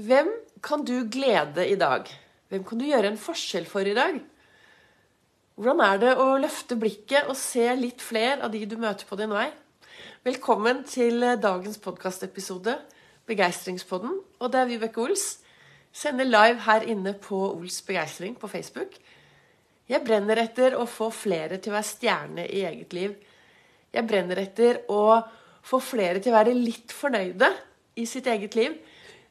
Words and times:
Hvem 0.00 0.28
kan 0.64 0.84
du 0.86 1.02
glede 1.12 1.66
i 1.68 1.74
dag? 1.76 2.06
Hvem 2.48 2.62
kan 2.64 2.78
du 2.80 2.86
gjøre 2.86 3.10
en 3.10 3.18
forskjell 3.20 3.66
for 3.68 3.84
i 3.84 3.92
dag? 3.96 4.14
Hvordan 5.60 5.80
er 5.84 5.98
det 6.00 6.12
å 6.22 6.38
løfte 6.40 6.78
blikket 6.80 7.28
og 7.28 7.36
se 7.36 7.66
litt 7.76 8.00
flere 8.00 8.38
av 8.46 8.54
de 8.54 8.62
du 8.70 8.78
møter 8.80 9.04
på 9.04 9.18
din 9.20 9.32
vei? 9.34 9.50
Velkommen 10.24 10.86
til 10.88 11.20
dagens 11.42 11.76
podkastepisode, 11.84 12.78
Begeistringspodden. 13.28 14.14
Og 14.40 14.52
det 14.54 14.62
er 14.62 14.70
Vibeke 14.70 15.02
Ols. 15.04 15.26
Sender 15.92 16.28
live 16.28 16.64
her 16.64 16.86
inne 16.88 17.12
på 17.20 17.42
Ols 17.50 17.82
begeistring 17.84 18.38
på 18.40 18.48
Facebook. 18.48 18.96
Jeg 19.90 20.06
brenner 20.06 20.40
etter 20.46 20.78
å 20.80 20.86
få 20.88 21.10
flere 21.12 21.58
til 21.58 21.74
å 21.74 21.76
være 21.76 21.90
stjerne 21.90 22.46
i 22.46 22.62
eget 22.70 22.96
liv. 22.96 23.18
Jeg 23.92 24.08
brenner 24.08 24.40
etter 24.46 24.80
å 24.88 25.18
få 25.66 25.82
flere 25.82 26.22
til 26.22 26.32
å 26.32 26.38
være 26.38 26.56
litt 26.56 26.94
fornøyde 26.94 27.52
i 28.00 28.08
sitt 28.08 28.30
eget 28.30 28.56
liv. 28.56 28.80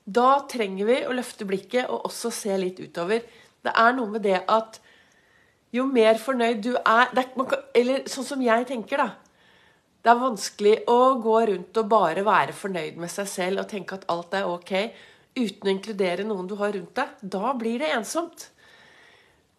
Da 0.10 0.40
trenger 0.50 0.88
vi 0.88 1.00
å 1.06 1.14
løfte 1.14 1.46
blikket 1.46 1.90
og 1.92 2.08
også 2.10 2.32
se 2.34 2.56
litt 2.58 2.80
utover. 2.82 3.22
Det 3.62 3.74
er 3.76 3.96
noe 3.98 4.16
med 4.16 4.24
det 4.26 4.40
at 4.50 4.80
jo 5.76 5.86
mer 5.86 6.18
fornøyd 6.18 6.64
du 6.66 6.72
er, 6.78 7.12
er 7.14 7.58
Eller 7.78 8.08
sånn 8.10 8.26
som 8.26 8.42
jeg 8.42 8.66
tenker, 8.70 9.04
da. 9.04 9.10
Det 10.00 10.10
er 10.10 10.22
vanskelig 10.22 10.76
å 10.90 11.20
gå 11.22 11.36
rundt 11.52 11.78
og 11.78 11.90
bare 11.92 12.24
være 12.26 12.56
fornøyd 12.56 12.98
med 13.02 13.12
seg 13.12 13.28
selv 13.30 13.64
og 13.64 13.70
tenke 13.70 13.98
at 14.00 14.08
alt 14.10 14.34
er 14.38 14.48
ok, 14.48 14.72
uten 15.36 15.68
å 15.68 15.74
inkludere 15.74 16.26
noen 16.26 16.48
du 16.48 16.56
har 16.58 16.72
rundt 16.74 16.96
deg. 16.98 17.20
Da 17.22 17.52
blir 17.60 17.84
det 17.84 17.92
ensomt. 17.98 18.48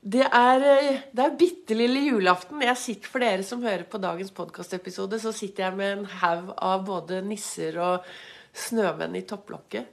Det 0.01 0.25
er, 0.25 0.65
det 1.13 1.25
er 1.27 1.37
bitte 1.37 1.77
lille 1.77 2.01
julaften. 2.07 2.63
Jeg 2.65 2.81
sitter 2.81 3.13
For 3.13 3.23
dere 3.23 3.45
som 3.45 3.63
hører 3.63 3.85
på 3.85 4.01
dagens 4.01 4.33
podkastepisode, 4.33 5.21
så 5.21 5.33
sitter 5.37 5.69
jeg 5.69 5.77
med 5.77 5.93
en 5.93 6.07
haug 6.23 6.55
av 6.57 6.87
både 6.89 7.21
nisser 7.27 7.77
og 7.85 8.09
snømenn 8.57 9.21
i 9.21 9.27
topplokket. 9.29 9.93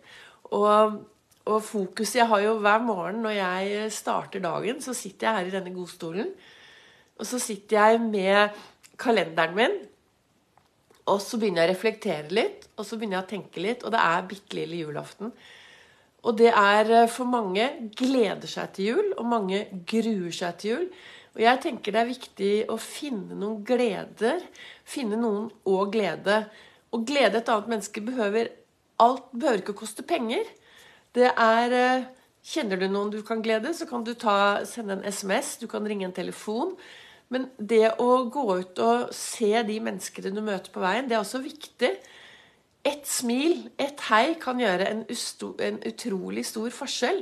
Og, 0.55 0.99
og 1.47 1.59
fokuset 1.63 2.21
jeg 2.21 2.29
har 2.29 2.43
jo 2.45 2.55
hver 2.63 2.85
morgen 2.85 3.21
når 3.25 3.35
jeg 3.35 3.91
starter 3.95 4.43
dagen, 4.43 4.81
så 4.83 4.95
sitter 4.95 5.27
jeg 5.27 5.37
her 5.39 5.49
i 5.49 5.55
denne 5.57 5.75
godstolen. 5.75 6.31
Og 7.17 7.25
så 7.25 7.39
sitter 7.41 7.79
jeg 7.79 8.01
med 8.03 8.57
kalenderen 9.01 9.55
min, 9.57 9.77
og 11.07 11.21
så 11.23 11.39
begynner 11.39 11.63
jeg 11.63 11.71
å 11.71 11.73
reflektere 11.75 12.35
litt. 12.35 12.67
Og 12.77 12.85
så 12.85 12.97
begynner 12.97 13.21
jeg 13.21 13.25
å 13.25 13.31
tenke 13.31 13.63
litt, 13.63 13.85
og 13.85 13.93
det 13.95 14.01
er 14.03 14.27
bitte 14.29 14.57
lille 14.57 14.81
julaften. 14.83 15.31
Og 16.27 16.35
det 16.39 16.49
er 16.51 16.91
eh, 16.91 17.11
for 17.11 17.29
mange 17.29 17.67
gleder 17.97 18.49
seg 18.51 18.73
til 18.75 18.91
jul, 18.91 19.13
og 19.15 19.29
mange 19.31 19.63
gruer 19.87 20.33
seg 20.35 20.59
til 20.59 20.73
jul. 20.73 20.87
Og 21.37 21.43
jeg 21.45 21.61
tenker 21.63 21.93
det 21.93 22.01
er 22.01 22.09
viktig 22.09 22.53
å 22.73 22.79
finne 22.81 23.37
noen 23.37 23.61
gleder. 23.65 24.41
Finne 24.87 25.19
noen 25.21 25.51
å 25.69 25.83
glede. 25.93 26.41
Å 26.91 27.01
glede 27.05 27.39
et 27.39 27.51
annet 27.53 27.71
menneske 27.75 28.03
behøver 28.03 28.49
alt 29.03 29.27
behøver 29.33 29.61
ikke 29.61 29.75
å 29.75 29.81
koste 29.81 30.05
penger. 30.07 30.47
Det 31.15 31.31
er 31.31 31.75
eh, 31.75 32.07
Kjenner 32.47 32.79
du 32.79 32.85
noen 32.87 33.09
du 33.11 33.17
kan 33.27 33.41
glede, 33.43 33.73
så 33.75 33.83
kan 33.89 34.05
du 34.07 34.13
ta, 34.15 34.63
sende 34.63 34.95
en 34.95 35.03
SMS, 35.03 35.57
du 35.59 35.65
kan 35.67 35.83
ringe 35.83 36.05
en 36.07 36.15
telefon. 36.15 36.77
Men 37.27 37.49
det 37.59 37.97
å 37.99 38.21
gå 38.31 38.45
ut 38.61 38.79
og 38.79 39.09
se 39.15 39.49
de 39.67 39.81
menneskene 39.83 40.31
du 40.31 40.39
møter 40.39 40.71
på 40.71 40.79
veien, 40.79 41.09
det 41.09 41.17
er 41.17 41.25
også 41.25 41.41
viktig. 41.43 41.89
Et 42.87 43.03
smil, 43.03 43.65
et 43.75 43.99
hei, 44.07 44.37
kan 44.39 44.61
gjøre 44.63 44.87
en, 44.87 45.03
en 45.03 45.81
utrolig 45.91 46.45
stor 46.47 46.71
forskjell. 46.71 47.19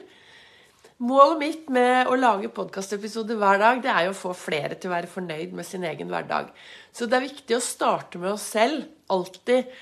Målet 1.09 1.41
mitt 1.41 1.73
med 1.73 2.07
å 2.07 2.19
lage 2.19 2.53
podkastepisoder 2.53 3.41
hver 3.41 3.57
dag, 3.59 3.81
det 3.81 3.89
er 3.91 4.05
jo 4.05 4.13
å 4.13 4.19
få 4.19 4.35
flere 4.37 4.77
til 4.77 4.91
å 4.91 4.93
være 4.93 5.09
fornøyd 5.11 5.57
med 5.57 5.65
sin 5.67 5.83
egen 5.89 6.13
hverdag. 6.13 6.53
Så 6.93 7.09
det 7.09 7.17
er 7.17 7.25
viktig 7.25 7.57
å 7.57 7.65
starte 7.65 8.21
med 8.21 8.35
oss 8.35 8.45
selv. 8.53 8.85
Alltid 9.11 9.73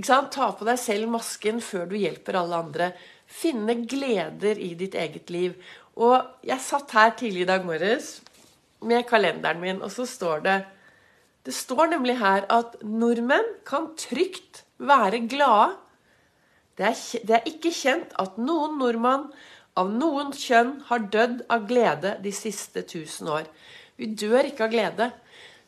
Ta 0.00 0.22
på 0.56 0.64
deg 0.64 0.78
selv 0.80 1.10
masken 1.12 1.60
før 1.60 1.90
du 1.90 1.98
hjelper 2.00 2.38
alle 2.40 2.60
andre. 2.64 2.92
Finne 3.28 3.74
gleder 3.84 4.56
i 4.56 4.72
ditt 4.78 4.94
eget 4.96 5.28
liv. 5.30 5.56
Og 6.00 6.24
jeg 6.46 6.64
satt 6.64 6.94
her 6.96 7.12
tidlig 7.18 7.44
i 7.44 7.50
dag 7.50 7.66
morges 7.68 8.22
med 8.80 9.04
kalenderen 9.06 9.60
min, 9.60 9.82
og 9.84 9.92
så 9.92 10.06
står 10.08 10.40
det 10.46 10.64
Det 11.44 11.52
står 11.54 11.90
nemlig 11.90 12.18
her 12.18 12.46
at 12.48 12.76
nordmenn 12.82 13.48
kan 13.66 13.92
trygt 13.98 14.62
være 14.78 15.26
glade. 15.28 15.76
Det 16.78 16.86
er, 16.86 17.00
det 17.26 17.34
er 17.36 17.48
ikke 17.50 17.72
kjent 17.74 18.14
at 18.18 18.38
noen 18.38 18.78
nordmann 18.78 19.26
av 19.76 19.90
noen 19.92 20.32
kjønn 20.32 20.78
har 20.88 21.08
dødd 21.12 21.42
av 21.52 21.66
glede 21.68 22.16
de 22.22 22.32
siste 22.32 22.82
tusen 22.88 23.28
år. 23.28 23.44
Vi 23.96 24.08
dør 24.16 24.48
ikke 24.48 24.68
av 24.68 24.72
glede. 24.72 25.10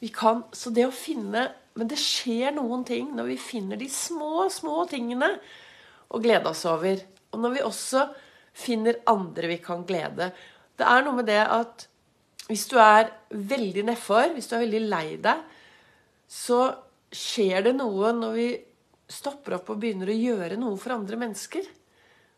Vi 0.04 0.12
kan, 0.12 0.44
så 0.52 0.68
det 0.74 0.84
å 0.84 0.94
finne 0.94 1.48
men 1.74 1.90
det 1.90 1.98
skjer 1.98 2.54
noen 2.54 2.84
ting 2.86 3.10
når 3.16 3.32
vi 3.32 3.40
finner 3.40 3.78
de 3.78 3.88
små, 3.90 4.46
små 4.50 4.84
tingene 4.90 5.32
å 6.14 6.20
glede 6.22 6.50
oss 6.50 6.62
over. 6.70 7.00
Og 7.34 7.42
når 7.42 7.56
vi 7.56 7.64
også 7.66 8.04
finner 8.54 9.00
andre 9.10 9.50
vi 9.50 9.58
kan 9.62 9.82
glede. 9.86 10.30
Det 10.78 10.86
er 10.86 11.02
noe 11.02 11.18
med 11.18 11.26
det 11.26 11.40
at 11.42 11.88
hvis 12.46 12.68
du 12.70 12.76
er 12.78 13.10
veldig 13.34 13.86
nedfor, 13.88 14.30
hvis 14.36 14.46
du 14.50 14.54
er 14.54 14.62
veldig 14.66 14.82
lei 14.86 15.06
deg, 15.24 15.40
så 16.30 16.60
skjer 17.14 17.66
det 17.66 17.74
noe 17.80 18.12
når 18.14 18.36
vi 18.38 18.48
stopper 19.10 19.58
opp 19.58 19.72
og 19.74 19.80
begynner 19.82 20.12
å 20.12 20.18
gjøre 20.18 20.58
noe 20.60 20.78
for 20.78 20.94
andre 20.94 21.18
mennesker. 21.18 21.66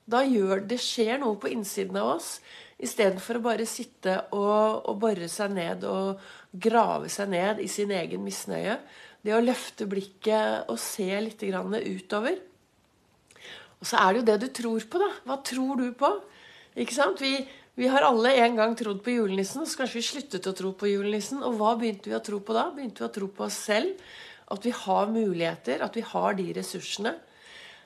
Da 0.09 0.22
gjør 0.25 0.65
det 0.71 0.81
skjer 0.81 1.21
noe 1.21 1.37
på 1.43 1.50
innsiden 1.53 1.99
av 2.00 2.15
oss, 2.15 2.38
istedenfor 2.76 3.38
å 3.38 3.44
bare 3.47 3.66
sitte 3.69 4.19
og, 4.37 4.88
og 4.91 4.98
bore 5.00 5.28
seg 5.32 5.54
ned 5.56 5.84
og 5.88 6.20
grave 6.53 7.09
seg 7.12 7.31
ned 7.32 7.62
i 7.64 7.69
sin 7.72 7.92
egen 7.94 8.25
misnøye. 8.25 8.78
Det 9.25 9.34
å 9.34 9.42
løfte 9.42 9.88
blikket 9.91 10.70
og 10.70 10.78
se 10.81 11.09
litt 11.22 11.42
utover. 11.42 12.37
Og 13.81 13.88
så 13.88 14.00
er 14.00 14.12
det 14.12 14.20
jo 14.20 14.26
det 14.28 14.37
du 14.44 14.48
tror 14.60 14.84
på, 14.88 15.00
da. 15.03 15.09
Hva 15.26 15.38
tror 15.44 15.81
du 15.81 15.88
på? 15.98 16.10
Ikke 16.76 16.94
sant? 16.97 17.20
Vi, 17.20 17.41
vi 17.76 17.88
har 17.92 18.06
alle 18.06 18.32
en 18.44 18.56
gang 18.56 18.76
trodd 18.78 19.03
på 19.04 19.16
julenissen, 19.16 19.66
så 19.66 19.82
kanskje 19.82 20.00
vi 20.00 20.06
sluttet 20.06 20.48
å 20.48 20.54
tro 20.56 20.72
på 20.76 20.88
julenissen. 20.88 21.43
Og 21.44 21.58
hva 21.58 21.75
begynte 21.81 22.12
vi 22.12 22.16
å 22.16 22.25
tro 22.25 22.41
på 22.44 22.56
da? 22.56 22.69
Begynte 22.76 23.04
vi 23.04 23.08
å 23.08 23.14
tro 23.19 23.28
på 23.32 23.47
oss 23.48 23.58
selv? 23.69 24.00
At 24.53 24.64
vi 24.64 24.72
har 24.72 25.10
muligheter, 25.10 25.82
at 25.82 25.97
vi 25.98 26.04
har 26.06 26.37
de 26.38 26.47
ressursene. 26.56 27.16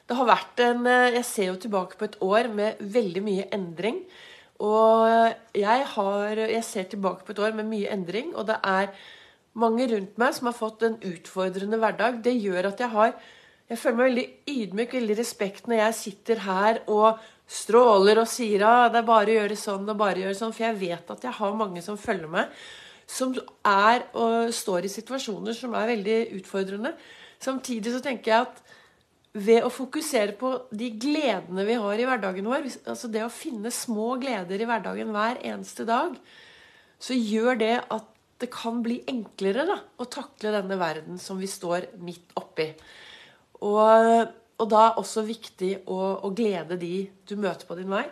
Det 0.06 0.18
har 0.18 0.26
vært 0.28 0.60
en 0.64 0.86
eh, 0.90 1.14
Jeg 1.20 1.26
ser 1.28 1.48
jo 1.52 1.58
tilbake 1.62 1.96
på 1.96 2.08
et 2.08 2.18
år 2.26 2.50
med 2.52 2.82
veldig 2.82 3.22
mye 3.24 3.48
endring. 3.54 4.02
Og 4.60 5.08
jeg, 5.56 5.84
har, 5.94 6.42
jeg 6.44 6.64
ser 6.66 6.88
tilbake 6.92 7.24
på 7.24 7.32
et 7.32 7.42
år 7.42 7.56
med 7.56 7.68
mye 7.70 7.90
endring, 7.94 8.34
og 8.36 8.46
det 8.50 8.58
er 8.66 8.92
mange 9.60 9.86
rundt 9.90 10.18
meg 10.20 10.34
som 10.36 10.50
har 10.50 10.56
fått 10.56 10.84
en 10.86 10.98
utfordrende 11.00 11.78
hverdag. 11.80 12.20
Det 12.24 12.36
gjør 12.36 12.72
at 12.72 12.82
jeg 12.84 12.92
har 12.96 13.14
Jeg 13.70 13.78
føler 13.78 13.96
meg 13.96 14.08
veldig 14.08 14.24
ydmyk, 14.50 14.94
veldig 14.96 15.14
respekt 15.14 15.68
når 15.70 15.76
jeg 15.78 15.94
sitter 15.94 16.40
her 16.42 16.80
og 16.90 17.20
stråler 17.46 18.18
og 18.18 18.26
sier 18.26 18.64
ah, 18.66 18.88
det 18.90 18.98
er 18.98 19.06
bare 19.06 19.30
å 19.30 19.36
gjøre 19.36 19.58
sånn 19.58 19.86
og 19.92 19.98
bare 20.00 20.24
gjøre 20.24 20.38
sånn. 20.38 20.54
For 20.56 20.64
jeg 20.66 20.78
vet 20.80 21.12
at 21.14 21.22
jeg 21.22 21.36
har 21.36 21.54
mange 21.54 21.82
som 21.84 21.98
følger 21.98 22.32
meg, 22.32 22.50
som 23.06 23.36
er 23.66 24.08
og 24.18 24.50
står 24.54 24.88
i 24.88 24.90
situasjoner 24.90 25.54
som 25.54 25.76
er 25.78 25.86
veldig 25.92 26.18
utfordrende. 26.40 26.96
Samtidig 27.38 27.94
så 27.94 28.02
tenker 28.02 28.32
jeg 28.32 28.48
at 28.48 28.74
ved 29.32 29.62
å 29.62 29.70
fokusere 29.70 30.34
på 30.38 30.52
de 30.74 30.88
gledene 30.98 31.64
vi 31.66 31.76
har 31.78 32.00
i 32.00 32.06
hverdagen 32.08 32.48
vår, 32.50 32.66
altså 32.90 33.10
det 33.12 33.22
å 33.22 33.32
finne 33.32 33.70
små 33.70 34.16
gleder 34.22 34.58
i 34.58 34.66
hverdagen 34.66 35.12
hver 35.14 35.38
eneste 35.46 35.86
dag, 35.86 36.16
så 37.00 37.14
gjør 37.14 37.60
det 37.60 37.76
at 37.86 38.08
det 38.40 38.48
kan 38.52 38.80
bli 38.82 38.98
enklere 39.08 39.66
da, 39.68 39.76
å 40.00 40.08
takle 40.10 40.54
denne 40.54 40.78
verden 40.80 41.20
som 41.20 41.38
vi 41.38 41.48
står 41.50 41.90
midt 42.02 42.32
oppi. 42.40 42.70
Og, 43.60 44.22
og 44.56 44.70
da 44.72 44.84
også 44.98 45.24
viktig 45.28 45.74
å, 45.84 45.98
å, 46.24 46.30
glede 46.34 46.80
de 46.80 47.04
du 47.28 47.36
møter 47.36 47.68
på 47.68 47.76
din 47.78 47.92
vei. 47.92 48.06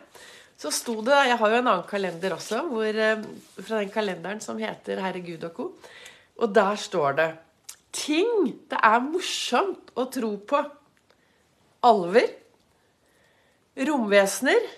Så 0.59 0.71
sto 0.75 0.99
det, 1.07 1.17
Jeg 1.31 1.39
har 1.41 1.51
jo 1.51 1.59
en 1.63 1.71
annen 1.71 1.89
kalender 1.89 2.35
også, 2.37 2.65
hvor, 2.69 2.89
eh, 2.93 3.25
fra 3.57 3.81
den 3.81 3.93
kalenderen 3.95 4.41
som 4.45 4.59
heter 4.59 5.01
'Herre 5.01 5.23
Gud 5.25 5.45
og 5.49 5.55
co'. 5.55 5.71
Og 6.39 6.55
der 6.55 6.77
står 6.77 7.17
det 7.17 7.31
ting 7.93 8.53
det 8.69 8.79
er 8.83 9.01
morsomt 9.01 9.93
å 9.97 10.07
tro 10.13 10.37
på. 10.37 10.61
Alver. 11.87 12.31
Romvesener. 13.89 14.71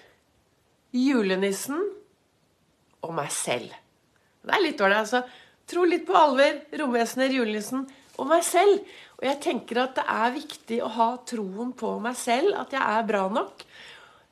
Julenissen. 0.97 1.81
Og 3.00 3.14
meg 3.17 3.31
selv. 3.32 3.73
Det 4.44 4.56
er 4.56 4.64
litt 4.64 4.81
dårlig, 4.81 5.00
altså. 5.05 5.23
Tro 5.70 5.85
litt 5.87 6.02
på 6.08 6.17
alver, 6.19 6.64
romvesener, 6.81 7.31
julenissen 7.31 7.85
og 8.19 8.26
meg 8.31 8.43
selv. 8.44 8.82
Og 9.20 9.26
jeg 9.29 9.38
tenker 9.44 9.85
at 9.85 9.97
det 9.99 10.06
er 10.11 10.35
viktig 10.35 10.81
å 10.82 10.91
ha 10.97 11.08
troen 11.29 11.73
på 11.79 11.94
meg 12.02 12.17
selv, 12.19 12.55
at 12.58 12.75
jeg 12.75 12.82
er 12.82 13.06
bra 13.08 13.26
nok. 13.32 13.64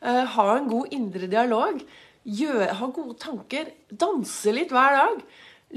Uh, 0.03 0.25
ha 0.35 0.47
en 0.57 0.69
god 0.71 0.95
indre 0.95 1.29
dialog. 1.31 1.81
Ha 2.29 2.89
gode 2.93 3.17
tanker. 3.23 3.71
Danse 3.89 4.53
litt 4.53 4.75
hver 4.75 4.99
dag. 4.99 5.23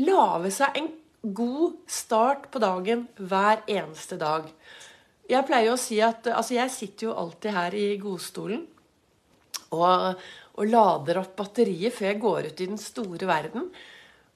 Lage 0.02 0.52
seg 0.56 0.80
en 0.80 0.90
god 1.22 1.78
start 1.92 2.50
på 2.52 2.62
dagen 2.64 3.06
hver 3.20 3.62
eneste 3.70 4.18
dag. 4.20 4.50
Jeg 5.32 5.48
pleier 5.48 5.72
å 5.72 5.80
si 5.80 6.02
at 6.04 6.28
Altså, 6.34 6.58
jeg 6.58 6.74
sitter 6.74 7.10
jo 7.10 7.18
alltid 7.18 7.56
her 7.56 7.78
i 7.78 7.88
godstolen 8.02 8.68
og, 9.72 10.24
og 10.60 10.68
lader 10.68 11.22
opp 11.22 11.38
batteriet 11.40 11.96
før 11.96 12.10
jeg 12.10 12.20
går 12.20 12.50
ut 12.50 12.64
i 12.64 12.68
den 12.68 12.82
store 12.82 13.28
verden. 13.30 13.70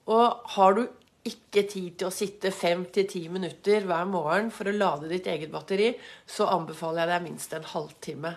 Og 0.08 0.46
har 0.56 0.78
du 0.78 0.86
ikke 1.26 1.64
tid 1.66 1.96
til 1.98 2.08
å 2.08 2.14
sitte 2.14 2.52
fem 2.54 2.84
til 2.94 3.08
ti 3.10 3.24
minutter 3.32 3.84
hver 3.84 4.06
morgen 4.08 4.52
for 4.54 4.70
å 4.70 4.76
lade 4.76 5.10
ditt 5.10 5.26
eget 5.30 5.52
batteri, 5.52 5.90
så 6.24 6.46
anbefaler 6.54 7.02
jeg 7.02 7.12
deg 7.12 7.26
minst 7.26 7.56
en 7.56 7.66
halvtime. 7.72 8.32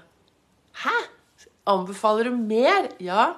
Hæ? 0.83 0.95
Anbefaler 1.69 2.29
du 2.29 2.39
mer? 2.39 2.89
Ja. 3.03 3.29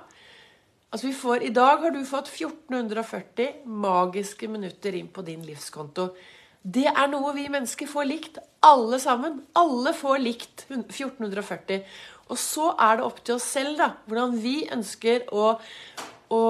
Altså 0.91 1.09
vi 1.09 1.15
får, 1.15 1.43
I 1.47 1.53
dag 1.55 1.83
har 1.83 1.93
du 1.95 2.01
fått 2.07 2.31
1440 2.31 3.65
magiske 3.67 4.47
minutter 4.51 4.95
inn 4.97 5.11
på 5.11 5.23
din 5.27 5.43
livskonto. 5.47 6.11
Det 6.61 6.85
er 6.85 7.07
noe 7.09 7.33
vi 7.33 7.47
mennesker 7.49 7.89
får 7.89 8.05
likt, 8.05 8.37
alle 8.61 8.99
sammen. 9.01 9.39
Alle 9.57 9.95
får 9.97 10.19
likt 10.21 10.65
1440. 10.69 11.81
Og 12.29 12.39
så 12.39 12.69
er 12.77 12.99
det 12.99 13.05
opp 13.07 13.21
til 13.25 13.35
oss 13.39 13.47
selv 13.57 13.79
da, 13.79 13.89
hvordan 14.07 14.37
vi 14.39 14.61
ønsker 14.71 15.25
å, 15.33 15.55
å 16.31 16.43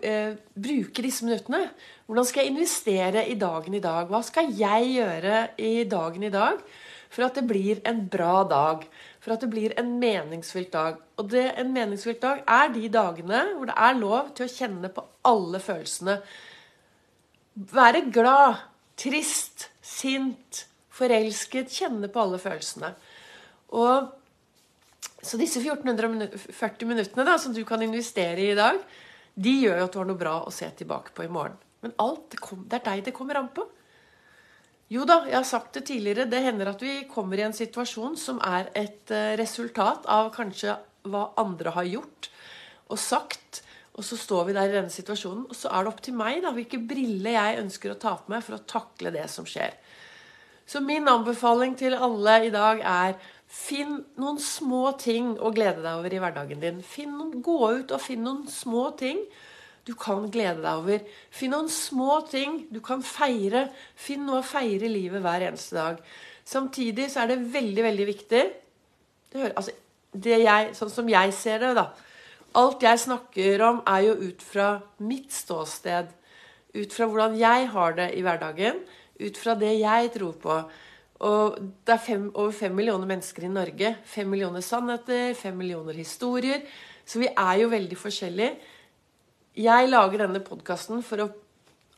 eh, 0.00 0.38
bruke 0.56 1.04
disse 1.04 1.26
minuttene. 1.26 1.66
Hvordan 2.08 2.26
skal 2.26 2.46
jeg 2.46 2.54
investere 2.54 3.26
i 3.28 3.36
dagen 3.38 3.76
i 3.76 3.82
dag? 3.84 4.08
Hva 4.08 4.22
skal 4.24 4.48
jeg 4.56 4.88
gjøre 4.96 5.42
i 5.60 5.84
dagen 5.84 6.24
i 6.24 6.32
dag 6.32 6.64
for 7.12 7.26
at 7.28 7.36
det 7.36 7.44
blir 7.50 7.84
en 7.88 8.00
bra 8.08 8.40
dag? 8.48 8.88
For 9.20 9.36
at 9.36 9.44
det 9.44 9.50
blir 9.52 9.76
en 9.76 9.92
meningsfylt 10.00 10.72
dag. 10.72 10.96
Og 11.20 11.28
det, 11.28 11.44
en 11.60 11.74
meningsfylt 11.76 12.24
dag 12.24 12.40
er 12.48 12.72
de 12.72 12.88
dagene 12.88 13.44
hvor 13.52 13.68
det 13.68 13.76
er 13.76 14.00
lov 14.00 14.32
til 14.32 14.48
å 14.48 14.54
kjenne 14.54 14.90
på 14.96 15.04
alle 15.28 15.60
følelsene. 15.60 16.16
Være 17.68 18.06
glad, 18.14 18.64
trist, 18.98 19.68
sint, 19.84 20.64
forelsket. 20.94 21.70
Kjenne 21.72 22.10
på 22.12 22.22
alle 22.22 22.40
følelsene. 22.42 22.92
Og 23.78 24.14
så 25.18 25.38
disse 25.38 25.60
1440 25.62 26.88
minuttene 26.88 27.26
da, 27.26 27.36
som 27.40 27.54
du 27.54 27.64
kan 27.68 27.82
investere 27.82 28.42
i 28.42 28.52
i 28.52 28.58
dag, 28.58 28.78
de 29.38 29.54
gjør 29.62 29.80
jo 29.80 29.86
at 29.86 29.94
du 29.94 29.98
har 30.00 30.08
noe 30.08 30.18
bra 30.20 30.36
å 30.46 30.54
se 30.54 30.68
tilbake 30.78 31.14
på 31.14 31.26
i 31.26 31.32
morgen. 31.32 31.58
Men 31.84 31.94
alt, 32.02 32.34
det 32.34 32.80
er 32.80 32.86
deg 32.86 33.04
det 33.06 33.14
kommer 33.14 33.38
an 33.38 33.50
på. 33.54 33.66
Jo 34.88 35.04
da, 35.04 35.20
jeg 35.28 35.36
har 35.36 35.46
sagt 35.46 35.76
det 35.76 35.84
tidligere. 35.90 36.26
Det 36.30 36.40
hender 36.42 36.72
at 36.72 36.82
vi 36.82 37.02
kommer 37.10 37.38
i 37.38 37.44
en 37.44 37.54
situasjon 37.56 38.16
som 38.18 38.40
er 38.40 38.70
et 38.78 39.12
eh, 39.12 39.34
resultat 39.38 40.08
av 40.08 40.30
kanskje 40.34 40.78
hva 41.08 41.28
andre 41.38 41.74
har 41.76 41.86
gjort 41.86 42.30
og 42.88 43.00
sagt. 43.00 43.62
Og 43.98 44.06
så 44.06 44.16
står 44.18 44.44
vi 44.46 44.54
der 44.54 44.70
i 44.70 44.76
denne 44.76 44.94
situasjonen, 44.94 45.48
og 45.50 45.56
så 45.58 45.72
er 45.74 45.82
det 45.82 45.90
opp 45.90 46.02
til 46.06 46.14
meg 46.14 46.38
da, 46.44 46.52
hvilke 46.54 46.78
briller 46.78 47.34
jeg 47.34 47.62
ønsker 47.64 47.92
å 47.92 47.98
ta 47.98 48.14
på 48.20 48.30
meg 48.30 48.44
for 48.46 48.54
å 48.54 48.66
takle 48.70 49.10
det 49.14 49.26
som 49.32 49.46
skjer. 49.48 49.74
Så 50.68 50.82
min 50.84 51.08
anbefaling 51.08 51.74
til 51.80 51.96
alle 51.96 52.36
i 52.46 52.52
dag 52.54 52.82
er 52.84 53.16
finn 53.48 54.02
noen 54.20 54.38
små 54.42 54.92
ting 55.00 55.32
å 55.40 55.50
glede 55.56 55.80
deg 55.80 55.98
over 55.98 56.14
i 56.14 56.20
hverdagen 56.22 56.62
din. 56.62 56.82
Noen, 57.08 57.38
gå 57.42 57.58
ut 57.80 57.94
og 57.96 58.02
finn 58.04 58.22
noen 58.26 58.44
små 58.52 58.90
ting 59.00 59.22
du 59.88 59.94
kan 59.96 60.28
glede 60.28 60.60
deg 60.60 60.82
over. 60.82 61.04
Finn 61.32 61.54
noen 61.56 61.70
små 61.72 62.20
ting 62.28 62.66
du 62.70 62.82
kan 62.84 63.00
feire. 63.02 63.70
Finn 63.96 64.26
noe 64.28 64.42
å 64.42 64.46
feire 64.46 64.90
livet 64.92 65.24
hver 65.24 65.46
eneste 65.48 65.78
dag. 65.78 66.02
Samtidig 66.44 67.08
så 67.10 67.24
er 67.24 67.32
det 67.32 67.46
veldig, 67.54 67.84
veldig 67.88 68.08
viktig 68.08 68.42
det, 69.32 69.48
altså, 69.48 69.72
det 70.12 70.38
jeg, 70.44 70.76
Sånn 70.76 70.92
som 70.92 71.08
jeg 71.08 71.32
ser 71.36 71.64
det, 71.64 71.72
da. 71.80 71.88
Alt 72.56 72.82
jeg 72.82 73.00
snakker 73.04 73.62
om, 73.66 73.82
er 73.86 74.06
jo 74.08 74.14
ut 74.30 74.42
fra 74.42 74.68
mitt 75.04 75.32
ståsted. 75.34 76.08
Ut 76.76 76.94
fra 76.94 77.08
hvordan 77.08 77.36
jeg 77.38 77.68
har 77.74 77.96
det 77.98 78.12
i 78.16 78.22
hverdagen. 78.24 78.80
Ut 79.20 79.40
fra 79.40 79.56
det 79.58 79.74
jeg 79.80 80.12
tror 80.14 80.38
på. 80.40 80.56
Og 81.28 81.58
det 81.84 81.94
er 81.96 82.02
fem, 82.02 82.28
over 82.34 82.54
fem 82.54 82.74
millioner 82.74 83.08
mennesker 83.10 83.44
i 83.48 83.52
Norge. 83.52 83.96
Fem 84.06 84.28
millioner 84.30 84.62
sannheter, 84.64 85.34
fem 85.34 85.56
millioner 85.58 85.98
historier. 85.98 86.62
Så 87.04 87.20
vi 87.20 87.28
er 87.32 87.62
jo 87.62 87.72
veldig 87.72 87.98
forskjellige. 87.98 88.54
Jeg 89.58 89.90
lager 89.90 90.22
denne 90.22 90.42
podkasten 90.44 91.02
for 91.02 91.24
å, 91.24 91.28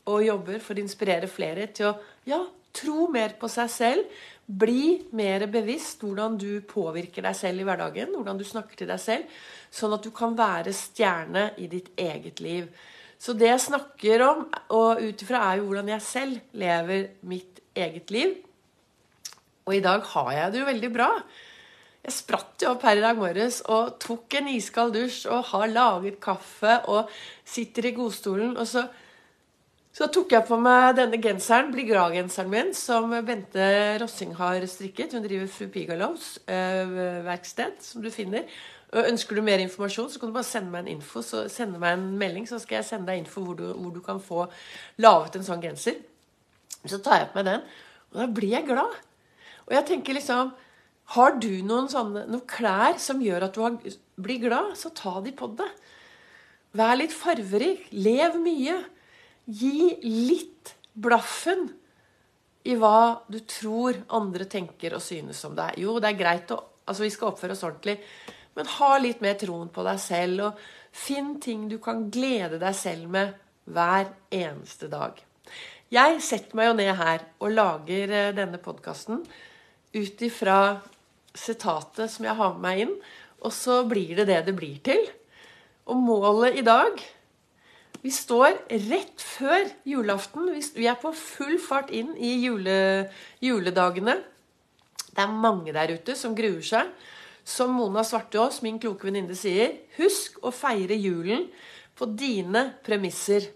og 0.09 0.25
jobber 0.25 0.63
for 0.63 0.75
å 0.75 0.81
inspirere 0.81 1.29
flere 1.29 1.67
til 1.69 1.91
å 1.91 1.97
ja, 2.25 2.41
tro 2.73 3.05
mer 3.13 3.35
på 3.39 3.49
seg 3.51 3.69
selv. 3.69 4.21
Bli 4.51 5.07
mer 5.15 5.45
bevisst 5.51 6.01
hvordan 6.03 6.35
du 6.39 6.59
påvirker 6.67 7.23
deg 7.23 7.37
selv 7.37 7.61
i 7.61 7.67
hverdagen, 7.67 8.11
hvordan 8.15 8.39
du 8.39 8.43
snakker 8.47 8.79
til 8.79 8.89
deg 8.89 8.99
selv, 8.99 9.37
sånn 9.71 9.95
at 9.95 10.03
du 10.03 10.11
kan 10.15 10.35
være 10.35 10.73
stjerne 10.75 11.51
i 11.61 11.69
ditt 11.71 11.93
eget 11.95 12.41
liv. 12.43 12.67
Så 13.21 13.35
det 13.37 13.51
jeg 13.51 13.63
snakker 13.67 14.23
om, 14.25 14.47
og 14.73 14.99
ut 14.99 15.23
ifra, 15.23 15.43
er 15.45 15.61
jo 15.61 15.69
hvordan 15.69 15.91
jeg 15.93 16.03
selv 16.03 16.57
lever 16.57 17.11
mitt 17.29 17.61
eget 17.77 18.11
liv. 18.11 18.33
Og 19.69 19.77
i 19.77 19.83
dag 19.83 20.03
har 20.15 20.31
jeg 20.35 20.51
det 20.51 20.61
jo 20.61 20.69
veldig 20.71 20.91
bra. 20.91 21.09
Jeg 22.01 22.15
spratt 22.15 22.63
jo 22.63 22.71
opp 22.73 22.83
her 22.87 22.97
i 22.97 23.03
dag 23.03 23.19
morges 23.19 23.59
og 23.69 23.99
tok 24.01 24.39
en 24.39 24.49
iskald 24.55 24.95
dusj 24.97 25.27
og 25.29 25.51
har 25.51 25.69
laget 25.69 26.17
kaffe 26.23 26.79
og 26.89 27.11
sitter 27.45 27.91
i 27.91 27.93
godstolen. 27.93 28.55
Og 28.57 28.65
så, 28.67 28.87
så 29.91 30.07
tok 30.07 30.31
jeg 30.31 30.47
på 30.47 30.55
meg 30.61 30.95
denne 30.95 31.19
genseren, 31.19 31.71
bli 31.73 31.83
glad-genseren 31.89 32.51
min, 32.51 32.69
som 32.77 33.11
Bente 33.27 33.65
Rossing 33.99 34.31
har 34.37 34.63
strikket. 34.71 35.11
Hun 35.17 35.25
driver 35.25 35.49
Fru 35.51 35.67
Pigalovs 35.73 36.37
øh, 36.47 36.93
verksted, 37.25 37.81
som 37.83 38.03
du 38.03 38.07
finner. 38.13 38.47
Og 38.91 39.07
ønsker 39.07 39.35
du 39.35 39.43
mer 39.43 39.59
informasjon, 39.63 40.09
så 40.11 40.19
kan 40.19 40.31
du 40.31 40.35
bare 40.35 40.47
sende 40.47 40.71
meg 40.71 40.85
en 40.85 40.97
info, 40.97 41.23
så 41.23 41.43
sende 41.51 41.79
meg 41.79 41.97
en 41.97 42.09
melding, 42.19 42.47
så 42.47 42.59
skal 42.59 42.79
jeg 42.79 42.87
sende 42.87 43.11
deg 43.11 43.21
info 43.21 43.43
hvor 43.43 43.59
du, 43.59 43.67
hvor 43.71 43.91
du 43.95 44.01
kan 44.03 44.19
få 44.23 44.45
laget 45.03 45.37
en 45.39 45.47
sånn 45.47 45.63
genser. 45.63 45.99
Så 46.81 46.99
tar 47.03 47.21
jeg 47.21 47.29
på 47.31 47.39
meg 47.39 47.47
den, 47.47 47.63
og 48.11 48.19
da 48.19 48.27
blir 48.39 48.55
jeg 48.55 48.67
glad. 48.67 48.97
Og 49.67 49.75
jeg 49.77 49.87
tenker 49.91 50.17
liksom 50.17 50.51
har 51.15 51.35
du 51.43 51.51
noen, 51.67 51.89
sånne, 51.91 52.23
noen 52.31 52.47
klær 52.47 52.95
som 53.03 53.19
gjør 53.23 53.47
at 53.47 53.55
du 53.55 53.63
har, 53.65 53.75
blir 54.15 54.39
glad, 54.43 54.71
så 54.79 54.93
ta 54.95 55.17
de 55.23 55.33
på 55.35 55.49
deg. 55.59 55.71
Vær 56.79 56.95
litt 56.95 57.15
farverik. 57.15 57.89
Lev 57.91 58.37
mye. 58.39 58.77
Gi 59.45 59.95
litt 60.05 60.75
blaffen 60.93 61.69
i 62.63 62.75
hva 62.77 63.23
du 63.31 63.39
tror 63.49 63.97
andre 64.13 64.45
tenker 64.45 64.93
og 64.97 65.03
synes 65.03 65.39
om 65.47 65.55
deg. 65.57 65.79
Jo, 65.81 65.97
det 66.01 66.11
er 66.11 66.19
greit 66.19 66.53
å 66.53 66.59
Altså, 66.91 67.05
vi 67.05 67.11
skal 67.13 67.29
oppføre 67.29 67.53
oss 67.53 67.61
ordentlig, 67.63 67.93
men 68.57 68.67
ha 68.67 68.87
litt 68.99 69.21
mer 69.23 69.35
troen 69.39 69.69
på 69.71 69.83
deg 69.85 69.99
selv. 70.01 70.47
Og 70.49 70.97
finn 70.97 71.35
ting 71.39 71.67
du 71.71 71.77
kan 71.79 72.07
glede 72.11 72.57
deg 72.59 72.75
selv 72.75 73.05
med 73.13 73.35
hver 73.69 74.09
eneste 74.33 74.89
dag. 74.91 75.21
Jeg 75.93 76.17
setter 76.25 76.57
meg 76.57 76.71
jo 76.71 76.75
ned 76.79 76.91
her 76.99 77.23
og 77.39 77.53
lager 77.53 78.15
eh, 78.17 78.33
denne 78.35 78.59
podkasten 78.63 79.21
ut 79.91 80.25
ifra 80.25 80.57
sitatet 81.37 82.11
som 82.11 82.27
jeg 82.27 82.35
har 82.41 82.53
med 82.57 82.65
meg 82.65 82.83
inn, 82.85 82.93
og 83.45 83.55
så 83.55 83.81
blir 83.87 84.17
det 84.19 84.27
det 84.29 84.41
det 84.49 84.55
blir 84.57 84.81
til. 84.83 85.05
Og 85.91 85.99
målet 85.99 86.59
i 86.59 86.65
dag 86.65 86.99
Vi 88.01 88.11
står 88.13 88.55
rett 88.89 89.21
før 89.21 89.67
julaften. 89.85 90.47
Vi 90.73 90.87
er 90.89 90.97
på 90.99 91.11
full 91.17 91.57
fart 91.61 91.91
inn 91.93 92.15
i 92.17 92.37
jule, 92.41 93.09
juledagene. 93.43 94.17
Det 95.11 95.21
er 95.21 95.41
mange 95.43 95.73
der 95.75 95.93
ute 95.97 96.15
som 96.17 96.35
gruer 96.37 96.63
seg. 96.65 96.89
Som 97.43 97.75
Mona 97.75 98.03
Svartås, 98.05 98.61
min 98.65 98.79
kloke 98.79 99.09
venninne, 99.09 99.35
sier, 99.37 99.75
husk 99.97 100.39
å 100.45 100.53
feire 100.53 100.95
julen 100.97 101.47
på 101.97 102.07
dine 102.17 102.71
premisser. 102.85 103.49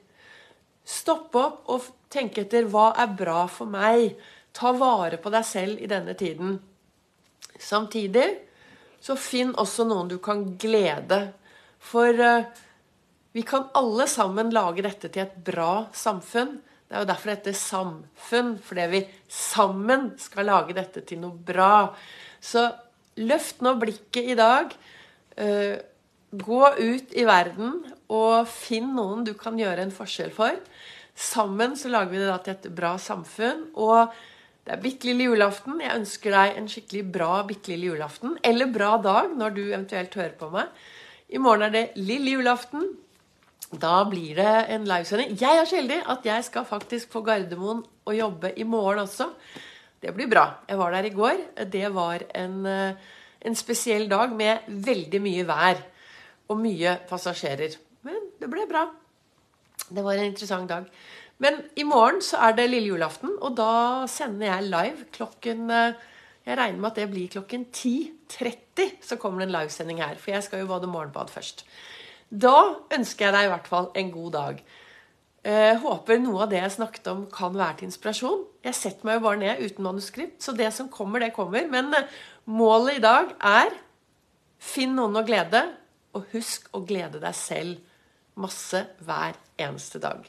Stopp 0.85 1.35
opp 1.39 1.69
og 1.73 1.85
tenk 2.13 2.37
etter 2.43 2.67
hva 2.69 2.91
er 3.01 3.13
bra 3.17 3.45
for 3.49 3.69
meg. 3.69 4.13
Ta 4.55 4.73
vare 4.77 5.17
på 5.21 5.31
deg 5.33 5.45
selv 5.47 5.81
i 5.81 5.89
denne 5.89 6.13
tiden. 6.17 6.59
Samtidig 7.61 8.27
så 9.01 9.15
finn 9.19 9.53
også 9.57 9.85
noen 9.87 10.09
du 10.11 10.17
kan 10.23 10.43
glede. 10.61 11.19
For 11.85 12.13
uh, 12.17 12.45
vi 13.35 13.43
kan 13.43 13.67
alle 13.75 14.07
sammen 14.07 14.53
lage 14.55 14.85
dette 14.85 15.09
til 15.11 15.25
et 15.25 15.35
bra 15.43 15.89
samfunn. 15.91 16.53
Det 16.87 16.95
er 16.95 17.03
jo 17.03 17.09
derfor 17.09 17.33
dette 17.33 17.51
er 17.51 17.57
samfunn, 17.59 18.53
fordi 18.63 18.85
vi 18.93 19.01
sammen 19.27 20.13
skal 20.21 20.47
lage 20.47 20.75
dette 20.77 21.03
til 21.03 21.19
noe 21.19 21.35
bra. 21.35 21.89
Så 22.39 22.63
løft 23.19 23.59
nå 23.65 23.75
blikket 23.81 24.31
i 24.31 24.37
dag. 24.39 24.71
Uh, 25.35 25.75
gå 26.31 26.61
ut 26.79 27.11
i 27.11 27.27
verden 27.27 27.81
og 28.07 28.47
finn 28.47 28.93
noen 28.95 29.27
du 29.27 29.33
kan 29.35 29.59
gjøre 29.59 29.83
en 29.83 29.91
forskjell 29.91 30.31
for. 30.35 30.55
Sammen 31.15 31.75
så 31.79 31.91
lager 31.91 32.15
vi 32.15 32.23
det 32.23 32.31
da 32.31 32.39
til 32.39 32.55
et 32.55 32.71
bra 32.77 32.95
samfunn. 32.95 33.67
og 33.75 34.15
det 34.65 34.73
er 34.73 34.81
bitte 34.81 35.05
lille 35.11 35.27
julaften. 35.27 35.77
Jeg 35.83 35.93
ønsker 35.99 36.33
deg 36.33 36.55
en 36.55 36.67
skikkelig 36.71 37.03
bra 37.13 37.33
bitte 37.45 37.69
lille 37.69 37.91
julaften. 37.91 38.39
Eller 38.41 38.71
bra 38.71 38.95
dag 38.97 39.35
når 39.37 39.53
du 39.53 39.65
eventuelt 39.67 40.15
hører 40.17 40.37
på 40.39 40.49
meg. 40.55 40.71
I 41.29 41.41
morgen 41.41 41.67
er 41.67 41.73
det 41.75 41.89
lille 41.99 42.39
julaften. 42.39 42.87
Da 43.73 44.03
blir 44.05 44.37
det 44.37 44.53
en 44.75 44.85
livesending. 44.85 45.33
Jeg 45.41 45.57
er 45.57 45.65
så 45.65 45.79
heldig 45.79 46.01
at 46.11 46.25
jeg 46.27 46.45
skal 46.47 46.67
faktisk 46.69 47.09
på 47.15 47.23
Gardermoen 47.25 47.81
og 48.05 48.13
jobbe 48.15 48.53
i 48.59 48.63
morgen 48.67 49.03
også. 49.03 49.31
Det 50.01 50.13
blir 50.13 50.29
bra. 50.29 50.45
Jeg 50.69 50.77
var 50.77 50.93
der 50.93 51.07
i 51.09 51.13
går. 51.15 51.41
Det 51.71 51.93
var 51.93 52.23
en, 52.35 52.65
eh, 52.65 52.93
en 53.41 53.55
spesiell 53.55 54.07
dag 54.09 54.31
med 54.31 54.69
veldig 54.69 55.21
mye 55.21 55.47
vær 55.47 55.81
og 56.49 56.57
mye 56.61 56.99
passasjerer. 57.09 57.77
Men 58.03 58.29
det 58.39 58.49
ble 58.49 58.67
bra. 58.69 58.85
Det 59.89 60.03
var 60.03 60.13
en 60.13 60.29
interessant 60.29 60.69
dag. 60.69 60.85
Men 61.37 61.63
i 61.75 61.83
morgen 61.83 62.21
så 62.21 62.37
er 62.37 62.55
det 62.55 62.69
lille 62.69 62.93
julaften, 62.93 63.33
og 63.41 63.57
da 63.57 64.05
sender 64.07 64.47
jeg 64.47 64.69
live 64.69 65.09
klokken 65.11 65.69
eh, 65.69 65.93
Jeg 66.45 66.57
regner 66.59 66.77
med 66.77 66.91
at 66.91 66.95
det 66.95 67.09
blir 67.09 67.27
klokken 67.27 67.65
10.30 67.73 69.01
så 69.01 69.15
kommer 69.17 69.41
det 69.41 69.47
en 69.47 69.55
livesending 69.55 69.97
her. 69.97 70.15
For 70.21 70.29
jeg 70.29 70.43
skal 70.43 70.59
jo 70.59 70.67
bade 70.69 70.85
morgenbad 70.85 71.31
først. 71.33 71.65
Da 72.29 72.57
ønsker 72.93 73.27
jeg 73.27 73.35
deg 73.35 73.47
i 73.47 73.53
hvert 73.53 73.69
fall 73.69 73.89
en 73.95 74.11
god 74.13 74.31
dag. 74.35 74.61
Eh, 75.45 75.77
håper 75.77 76.17
noe 76.23 76.45
av 76.45 76.49
det 76.49 76.57
jeg 76.57 76.73
snakket 76.79 77.09
om, 77.11 77.25
kan 77.29 77.53
være 77.53 77.79
til 77.79 77.89
inspirasjon. 77.91 78.45
Jeg 78.65 78.77
setter 78.77 79.05
meg 79.05 79.19
jo 79.19 79.25
bare 79.27 79.41
ned 79.43 79.61
uten 79.61 79.85
manuskript, 79.85 80.39
så 80.41 80.55
det 80.57 80.71
som 80.73 80.89
kommer, 80.89 81.21
det 81.21 81.35
kommer. 81.35 81.67
Men 81.69 81.93
eh, 81.93 82.07
målet 82.49 82.97
i 82.97 83.03
dag 83.03 83.35
er 83.39 83.75
Finn 84.65 84.95
noen 84.97 85.19
å 85.19 85.21
glede, 85.27 85.59
og 86.15 86.31
husk 86.31 86.71
å 86.73 86.79
glede 86.87 87.19
deg 87.21 87.35
selv 87.37 88.39
masse 88.39 88.79
hver 89.05 89.37
eneste 89.61 90.01
dag. 90.01 90.23